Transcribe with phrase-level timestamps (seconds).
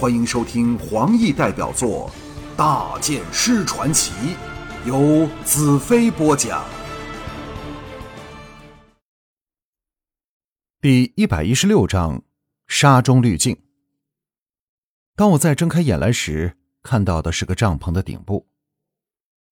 [0.00, 2.10] 欢迎收听黄奕代表作
[2.56, 4.12] 《大剑师传奇》，
[4.88, 6.64] 由子飞播讲。
[10.80, 12.22] 第一百一十六章：
[12.66, 13.54] 沙中滤镜。
[15.16, 18.48] 当我再睁开眼来时，看到的是个帐篷的顶部。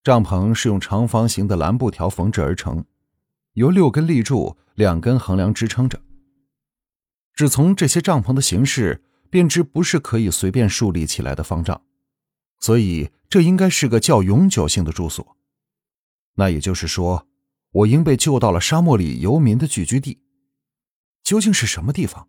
[0.02, 2.82] 帐篷是用长方形的蓝布条缝制而成，
[3.52, 6.00] 由六根立柱、两根横梁支撑着。
[7.34, 11.82] 只从这些帐篷的形式，便知不是可以随便树立起来的方丈，
[12.58, 15.36] 所以这应该是个较永久性的住所。
[16.34, 17.26] 那也就是说，
[17.70, 20.20] 我应被救到了沙漠里游民的聚居地。
[21.22, 22.28] 究竟是什么地方？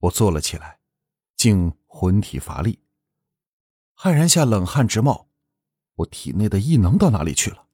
[0.00, 0.80] 我坐了起来，
[1.36, 2.80] 竟魂体乏力，
[3.96, 5.28] 骇然下冷汗直冒。
[5.96, 7.68] 我体内的异能到哪里去了？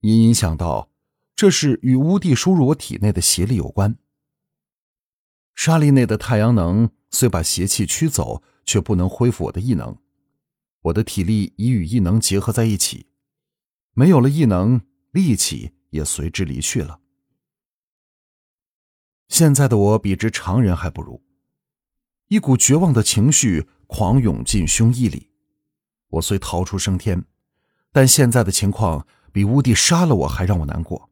[0.00, 0.90] 隐隐想到，
[1.34, 3.98] 这是与乌帝输入我体内的邪力有关。
[5.54, 9.96] 沙粒内的太阳能虽把邪气驱走，却不能恢复我的异能。
[10.82, 13.06] 我的体力已与异能结合在一起，
[13.94, 17.00] 没有了异能，力气也随之离去了。
[19.28, 21.22] 现在的我比之常人还不如，
[22.28, 25.30] 一股绝望的情绪狂涌进胸臆里。
[26.08, 27.24] 我虽逃出升天，
[27.90, 31.08] 但现在的情况比乌帝杀了我还让我难过。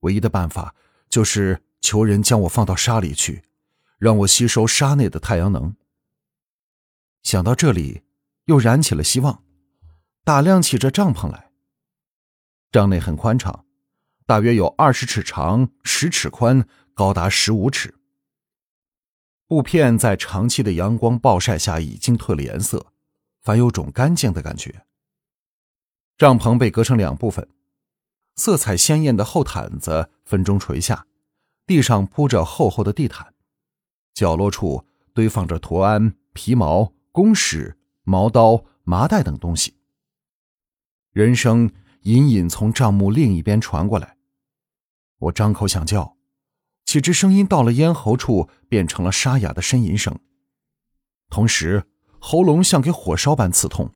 [0.00, 0.74] 唯一的办法
[1.08, 3.42] 就是求人将我放到沙里去，
[4.02, 5.76] 让我吸收沙内的太阳能。
[7.22, 8.02] 想到这里，
[8.46, 9.44] 又燃起了希望，
[10.24, 11.52] 打量起这帐篷来。
[12.72, 13.64] 帐内很宽敞，
[14.26, 17.94] 大约有二十尺长，十尺宽，高达十五尺。
[19.46, 22.88] 布片在长期的阳光暴晒下已经褪了颜色。
[23.40, 24.84] 反有种干净的感觉。
[26.18, 27.48] 帐篷被隔成两部分，
[28.34, 31.06] 色彩鲜艳的厚毯子分中垂下，
[31.66, 33.31] 地上铺着厚厚的地毯，
[34.14, 39.74] 角落处堆放着图案、皮毛、弓矢、毛刀、麻袋等东西。
[41.12, 41.70] 人声
[42.02, 44.16] 隐隐从帐幕另一边传过来，
[45.18, 46.16] 我张口想叫，
[46.84, 50.18] 岂知声音到了咽喉处，变成了沙哑的呻吟声，
[51.28, 51.86] 同时。
[52.24, 53.90] 喉咙像给火烧般刺痛。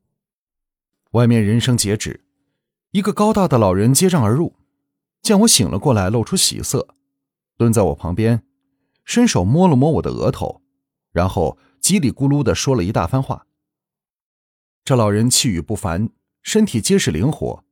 [1.11, 2.25] 外面人声截止，
[2.91, 4.57] 一个高大的老人接帐而入，
[5.21, 6.89] 见我醒了过来，露出喜色，
[7.55, 8.43] 蹲在我旁边，
[9.07, 10.61] 伸手摸了摸我的额头，
[11.13, 13.47] 然后叽里咕噜的说了一大番话。
[14.83, 16.09] 这老人气宇不凡，
[16.43, 17.63] 身体结实灵活，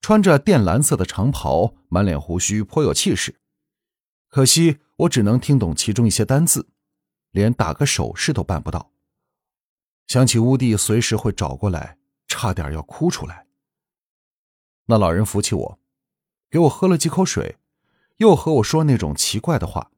[0.00, 3.42] 穿着靛蓝色的长袍，满脸胡须，颇有气势。
[4.28, 6.70] 可惜我只能听懂其中一些单字，
[7.30, 8.90] 连打个手势都办不到。
[10.06, 13.46] 想起乌帝随时会找过来，差点要哭出来。
[14.86, 15.78] 那老人扶起我，
[16.48, 17.58] 给我喝了几口水，
[18.16, 19.92] 又和我说那种奇怪的话。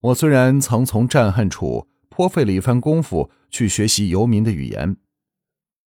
[0.00, 4.96] 我虽然曾从战恨处颇费了一番功夫去学习游民的语言，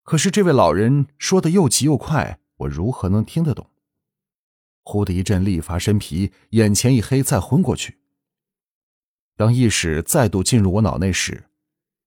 [0.04, 3.72] 可是这位老人说的又急又快，我如何能听得懂？
[4.84, 7.98] 忽的一阵力乏身疲，眼前一黑，再昏过去。
[9.36, 11.46] 当意识再度进入我脑内时，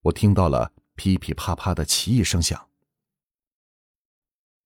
[0.03, 2.69] 我听到了噼噼啪啪的奇异声响。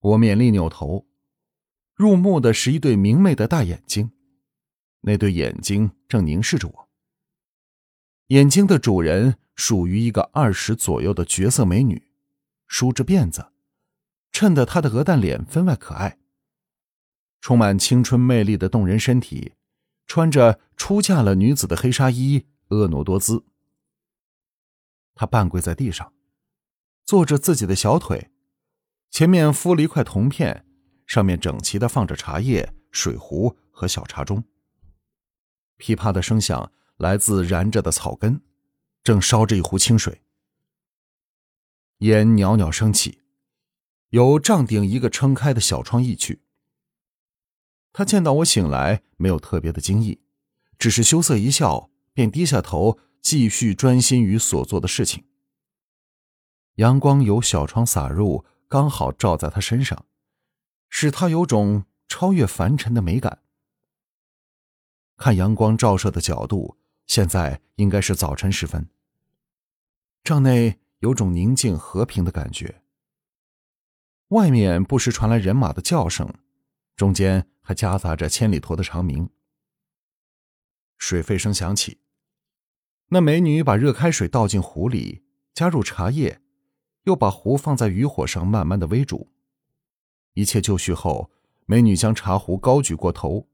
[0.00, 1.06] 我勉力扭头，
[1.94, 4.10] 入目的是一对明媚的大眼睛，
[5.00, 6.89] 那对眼睛正凝视着我。
[8.30, 12.12] 眼睛的主人属于一个二十左右的绝色美女，
[12.68, 13.50] 梳着辫子，
[14.30, 16.18] 衬得她的鹅蛋脸分外可爱。
[17.40, 19.54] 充满青春魅力的动人身体，
[20.06, 23.44] 穿着出嫁了女子的黑纱衣，婀娜多姿。
[25.16, 26.12] 他半跪在地上，
[27.04, 28.30] 坐着自己的小腿，
[29.10, 30.64] 前面敷了一块铜片，
[31.04, 34.44] 上面整齐的放着茶叶、水壶和小茶盅。
[35.78, 38.42] 噼啪的声响来自燃着的草根，
[39.02, 40.22] 正烧着一壶清水。
[41.98, 43.22] 烟袅袅升起，
[44.10, 46.42] 由帐顶一个撑开的小窗溢去。
[47.92, 50.20] 他见到我醒来，没有特别的惊异，
[50.78, 53.00] 只是羞涩一笑，便低下头。
[53.22, 55.26] 继续专心于所做的事情。
[56.76, 60.06] 阳光由小窗洒入，刚好照在他身上，
[60.88, 63.42] 使他有种超越凡尘的美感。
[65.18, 66.78] 看阳光照射的角度，
[67.10, 68.88] 现在应该是早晨时分。
[70.22, 72.82] 帐内有种宁静和平的感觉。
[74.28, 76.32] 外面不时传来人马的叫声，
[76.94, 79.28] 中间还夹杂着千里驼的长鸣。
[80.98, 81.98] 水沸声响起。
[83.08, 86.40] 那美女把热开水倒进壶里，加入茶叶，
[87.02, 89.32] 又把壶放在余火上，慢慢的煨煮。
[90.34, 91.32] 一切就绪后，
[91.66, 93.48] 美女将茶壶高举过头，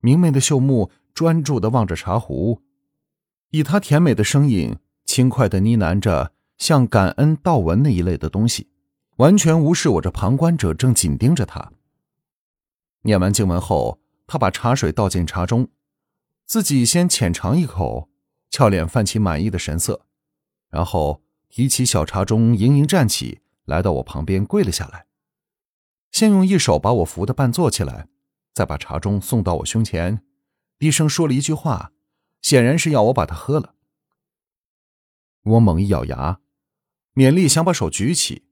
[0.00, 2.60] 明媚的秀目专注的望着茶壶，
[3.50, 8.68] 以她甜美的声音轻快的呢喃着像感恩悼文那一类的东西，
[9.16, 11.72] 完全无视我这旁观者正紧盯着他。
[13.02, 15.68] 念完经文后，他把茶水倒进茶中，
[16.46, 18.08] 自己先浅尝一口，
[18.50, 20.06] 俏脸泛起满意的神色，
[20.70, 25.06] 然后提起小茶盅，盈盈站起来，到我旁边跪了下来，
[26.10, 28.08] 先用一手把我扶得半坐起来，
[28.52, 30.22] 再把茶盅送到我胸前，
[30.78, 31.92] 低声说了一句话，
[32.42, 33.74] 显然是要我把它喝了。
[35.42, 36.40] 我猛一咬牙，
[37.14, 38.44] 勉力想把手举起，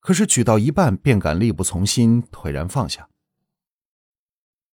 [0.00, 3.08] 可是举到一半便感力不从心，颓然放下。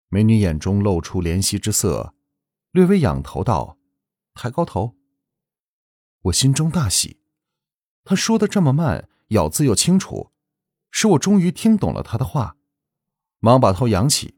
[0.09, 2.13] 美女眼中露出怜惜之色，
[2.71, 3.77] 略微仰头道
[4.33, 4.95] ：“抬高头。”
[6.23, 7.19] 我心中大喜，
[8.05, 10.31] 她说的这么慢，咬字又清楚，
[10.91, 12.55] 使我终于听懂了她的话，
[13.39, 14.36] 忙把头扬起。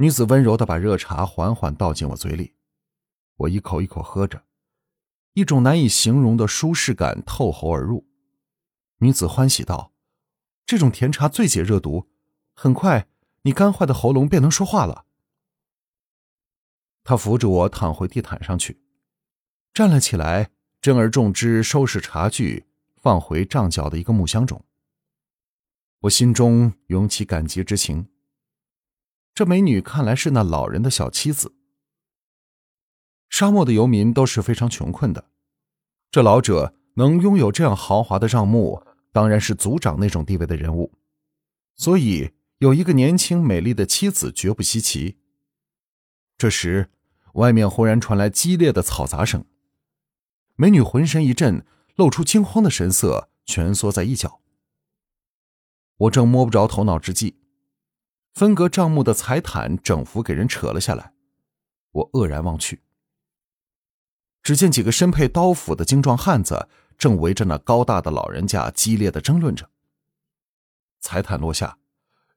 [0.00, 2.54] 女子温柔的把热茶缓缓倒进我嘴里，
[3.36, 4.44] 我一口一口喝着，
[5.34, 8.08] 一种难以形容的舒适感透喉而入。
[9.00, 9.92] 女子欢喜道
[10.64, 12.08] ：“这种甜茶最解热毒，
[12.54, 13.08] 很快。”
[13.44, 15.04] 你干坏的喉咙便能说话了。
[17.04, 18.80] 他扶着我躺回地毯上去，
[19.74, 20.50] 站了起来，
[20.80, 22.66] 珍而重之收拾茶具，
[22.96, 24.62] 放回帐角的一个木箱中。
[26.00, 28.08] 我心中涌起感激之情。
[29.40, 31.54] 这美女看来是那老人的小妻子。
[33.30, 35.30] 沙漠的游民都是非常穷困的，
[36.10, 40.92] 这老者能拥有这样豪华的帐幕，当然是族长那种地位的人物，
[41.74, 42.34] 所以。
[42.58, 45.16] 有一个年轻美丽的妻子，绝不稀奇。
[46.36, 46.90] 这时，
[47.32, 49.46] 外面忽然传来激烈的嘈杂声，
[50.56, 51.64] 美女浑身一震，
[51.96, 54.42] 露出惊慌的神色，蜷缩在一角。
[55.96, 57.39] 我正摸不着头脑之际，
[58.34, 61.12] 分隔帐目的彩毯整幅给人扯了下来。
[61.92, 62.80] 我愕然望去，
[64.42, 69.68] 只见几个身佩刀斧的精壮汉子正围着那高大的老人家激烈的争论着。
[71.00, 71.76] 彩毯落下。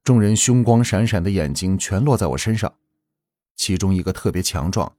[0.03, 2.75] 众人凶光闪闪的眼睛全落在我身上，
[3.55, 4.97] 其中一个特别强壮，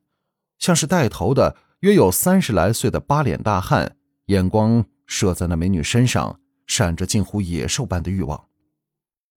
[0.58, 3.98] 像是带头的，约有三十来岁的八脸大汉，
[4.28, 8.48] 眼光射在那美女身上，闪着近乎野兽般的欲望。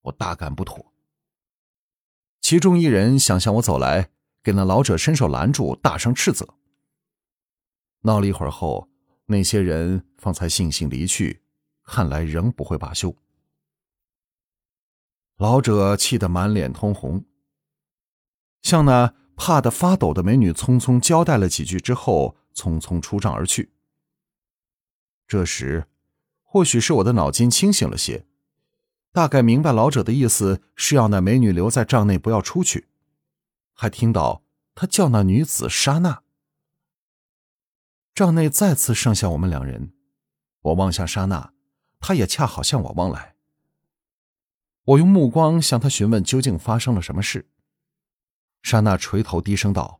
[0.03, 0.94] 我大感不妥。
[2.50, 4.10] 其中一人想向我走来，
[4.42, 6.56] 给那老者伸手拦住，大声斥责。
[8.04, 8.88] 闹了一会儿后，
[9.26, 11.42] 那些人方才悻悻离去，
[11.84, 13.14] 看来仍不会罢休。
[15.36, 17.26] 老者气得满脸通红，
[18.62, 23.74] 向那怕得发抖的美女匆匆交代了几句之后，匆匆出帐而去。
[25.28, 25.88] 这时，
[26.44, 28.26] 或许是我的脑筋清醒了些，
[29.18, 32.88] 大概明白老者的意思是要那美女留在帐内不要出去，
[33.74, 34.44] 还听到
[34.75, 36.22] 他叫那女子莎娜。
[38.14, 39.92] 帐内再次剩下我们两人，
[40.62, 41.52] 我望向莎娜，
[42.00, 43.36] 她也恰好向我望来。
[44.84, 47.50] 我用目光向她询问究竟发生了什么事。
[48.62, 50.00] 莎娜垂头低声道：“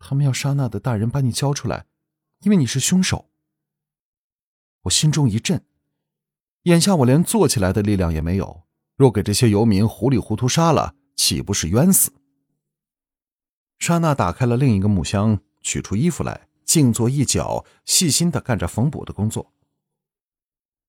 [0.00, 1.86] 他们要莎娜的大人把你交出来，
[2.40, 3.30] 因为你是凶手。”
[4.82, 5.64] 我心中一震，
[6.62, 8.64] 眼下我连坐起来的力量也没有，
[8.96, 12.12] 若给这些游民糊里糊涂杀了，岂不是冤死？
[13.78, 19.52] 莎娜打开了另一个木箱，取出衣服来，静坐一角，细心的干着缝补的工作。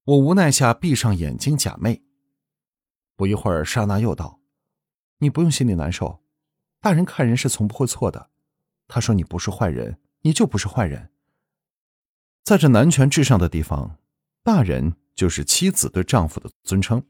[0.05, 2.01] 我无奈下闭上眼睛假寐。
[3.15, 4.39] 不一会儿，莎娜又道
[5.19, 6.23] ：“你不用心里难受，
[6.81, 8.29] 大人看人是从不会错的。
[8.87, 11.11] 他说你不是坏人，你就不是坏人。
[12.43, 13.97] 在这男权至上的地方，
[14.41, 17.03] 大人就是妻子对丈夫的尊称。”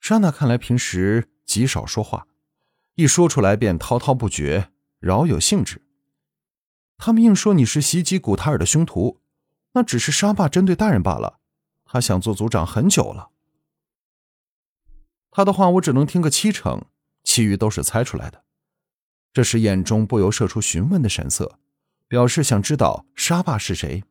[0.00, 2.26] 莎娜看来平时极少说话，
[2.94, 5.82] 一说出来便滔滔不绝，饶有兴致。
[6.96, 9.20] 他们硬说你是袭击古塔尔的凶徒，
[9.72, 11.38] 那只是沙霸针对大人罢了。
[11.84, 13.28] 他想做族长很久了。
[15.30, 16.86] 他的话我只能听个七成，
[17.22, 18.42] 其余都是猜出来的。
[19.34, 21.58] 这时眼中不由射出询问的神色，
[22.08, 24.02] 表示想知道沙霸是谁。